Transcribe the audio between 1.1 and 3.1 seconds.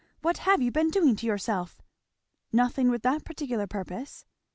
to yourself?" "Nothing, with